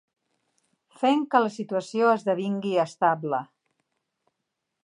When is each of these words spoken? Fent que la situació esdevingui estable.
Fent 1.01 1.21
que 1.35 1.43
la 1.43 1.51
situació 1.57 2.09
esdevingui 2.15 2.75
estable. 2.89 3.43